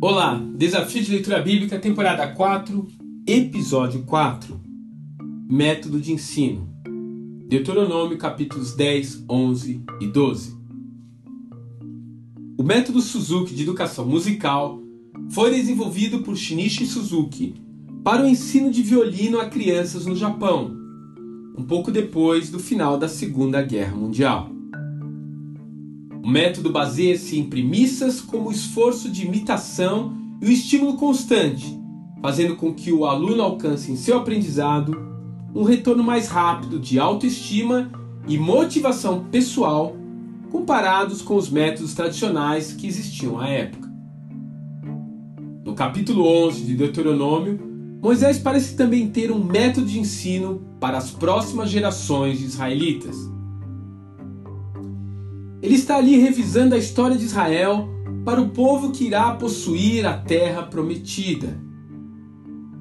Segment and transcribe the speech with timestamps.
[0.00, 2.86] Olá, Desafio de Leitura Bíblica, temporada 4,
[3.26, 4.60] episódio 4
[5.50, 6.68] Método de Ensino.
[7.48, 10.56] Deuteronômio, capítulos 10, 11 e 12.
[12.56, 14.80] O método Suzuki de educação musical
[15.30, 17.54] foi desenvolvido por Shinichi Suzuki
[18.04, 20.76] para o ensino de violino a crianças no Japão,
[21.58, 24.55] um pouco depois do final da Segunda Guerra Mundial.
[26.26, 30.12] O método baseia-se em premissas como o esforço de imitação
[30.42, 31.80] e o estímulo constante,
[32.20, 35.06] fazendo com que o aluno alcance em seu aprendizado
[35.54, 37.92] um retorno mais rápido de autoestima
[38.26, 39.94] e motivação pessoal
[40.50, 43.88] comparados com os métodos tradicionais que existiam à época.
[45.64, 47.60] No capítulo 11 de Deuteronômio,
[48.02, 53.35] Moisés parece também ter um método de ensino para as próximas gerações de israelitas.
[55.66, 57.88] Ele está ali revisando a história de Israel
[58.24, 61.60] para o povo que irá possuir a terra prometida.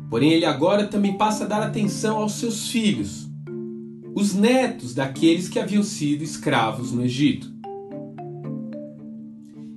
[0.08, 3.28] Porém, ele agora também passa a dar atenção aos seus filhos,
[4.14, 7.52] os netos daqueles que haviam sido escravos no Egito.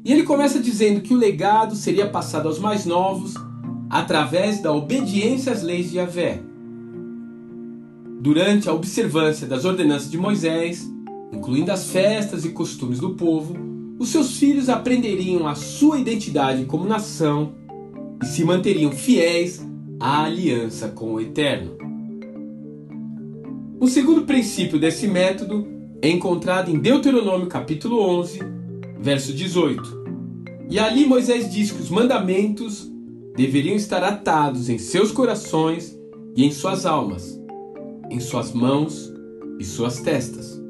[0.05, 3.33] E ele começa dizendo que o legado seria passado aos mais novos
[3.89, 6.43] através da obediência às leis de Yahvé.
[8.21, 10.87] Durante a observância das ordenanças de Moisés,
[11.33, 13.55] incluindo as festas e costumes do povo,
[13.99, 17.55] os seus filhos aprenderiam a sua identidade como nação
[18.23, 19.67] e se manteriam fiéis
[20.01, 21.77] à aliança com o Eterno.
[23.81, 25.67] O segundo princípio desse método
[26.01, 28.41] é encontrado em Deuteronômio capítulo 11,
[29.01, 29.99] verso 18.
[30.71, 32.91] E ali Moisés diz que os mandamentos
[33.37, 35.99] deveriam estar atados em seus corações
[36.37, 37.41] e em suas almas,
[38.11, 39.13] em suas mãos
[39.59, 40.61] e suas testas.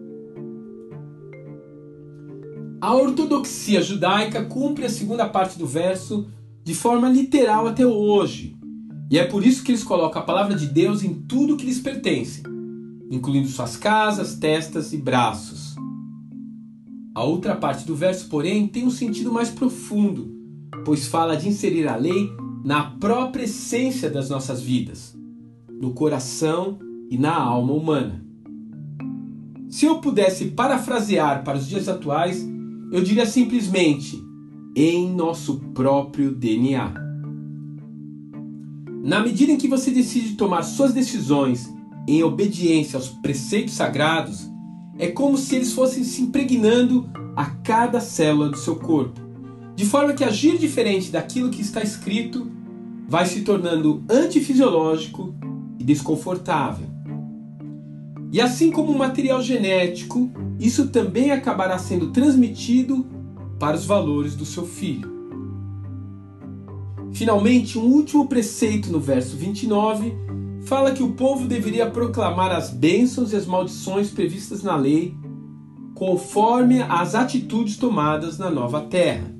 [2.80, 6.28] A ortodoxia judaica cumpre a segunda parte do verso
[6.62, 8.56] de forma literal até hoje.
[9.10, 11.80] E é por isso que eles colocam a palavra de Deus em tudo que lhes
[11.80, 12.42] pertence,
[13.10, 15.74] incluindo suas casas, testas e braços.
[17.14, 20.32] A outra parte do verso, porém, tem um sentido mais profundo,
[20.84, 22.30] pois fala de inserir a lei
[22.64, 25.16] na própria essência das nossas vidas,
[25.80, 26.78] no coração
[27.10, 28.24] e na alma humana.
[29.68, 32.46] Se eu pudesse parafrasear para os dias atuais,
[32.90, 34.22] eu diria simplesmente
[34.74, 36.94] em nosso próprio DNA.
[39.02, 41.72] Na medida em que você decide tomar suas decisões
[42.06, 44.50] em obediência aos preceitos sagrados,
[44.98, 49.20] é como se eles fossem se impregnando a cada célula do seu corpo,
[49.76, 52.50] de forma que agir diferente daquilo que está escrito
[53.08, 55.34] vai se tornando antifisiológico
[55.78, 56.87] e desconfortável.
[58.30, 63.06] E assim como o material genético, isso também acabará sendo transmitido
[63.58, 65.16] para os valores do seu filho.
[67.12, 70.14] Finalmente, um último preceito no verso 29
[70.62, 75.16] fala que o povo deveria proclamar as bênçãos e as maldições previstas na lei,
[75.94, 79.34] conforme as atitudes tomadas na nova terra.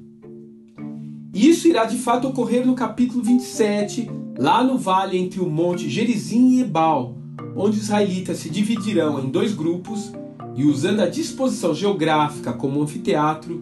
[1.35, 6.57] Isso irá de fato ocorrer no capítulo 27, lá no vale entre o monte Gerizim
[6.57, 7.18] e Ebal,
[7.59, 10.13] onde os israelitas se dividirão em dois grupos
[10.55, 13.61] e, usando a disposição geográfica como anfiteatro,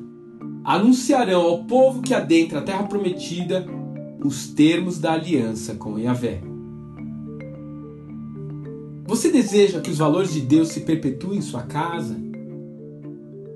[0.62, 3.66] anunciarão ao povo que adentra a terra prometida
[4.22, 6.42] os termos da aliança com Yahvé.
[9.06, 12.20] Você deseja que os valores de Deus se perpetuem em sua casa?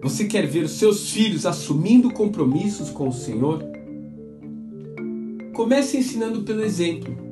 [0.03, 3.62] Você quer ver os seus filhos assumindo compromissos com o Senhor?
[5.53, 7.30] Comece ensinando pelo exemplo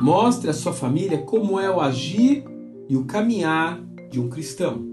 [0.00, 2.44] Mostre à sua família como é o agir
[2.88, 4.86] e o caminhar de um cristão.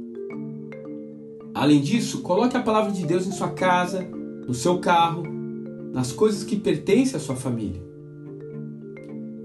[1.54, 5.24] Além disso, coloque a palavra de Deus em sua casa, no seu carro,
[5.94, 7.82] nas coisas que pertencem à sua família.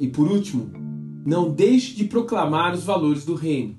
[0.00, 0.70] E por último,
[1.26, 3.76] não deixe de proclamar os valores do reino.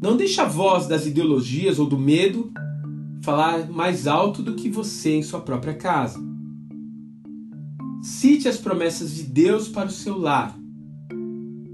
[0.00, 2.52] Não deixe a voz das ideologias ou do medo
[3.22, 6.20] falar mais alto do que você em sua própria casa.
[8.00, 10.59] Cite as promessas de Deus para o seu lar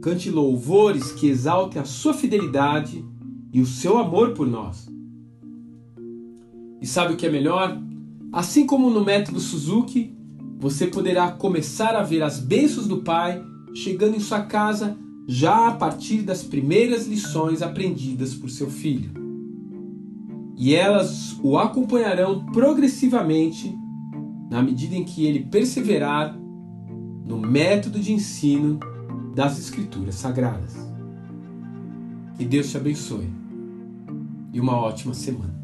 [0.07, 3.05] Cante louvores que exaltem a sua fidelidade
[3.53, 4.89] e o seu amor por nós.
[6.81, 7.77] E sabe o que é melhor?
[8.33, 10.17] Assim como no método Suzuki,
[10.61, 13.45] você poderá começar a ver as bênçãos do Pai
[13.75, 19.11] chegando em sua casa já a partir das primeiras lições aprendidas por seu filho.
[20.57, 23.77] E elas o acompanharão progressivamente
[24.49, 26.39] na medida em que ele perseverar
[27.27, 28.79] no método de ensino
[29.37, 30.75] das Escrituras Sagradas.
[32.39, 33.31] Que Deus te abençoe
[34.51, 35.55] e uma ótima semana.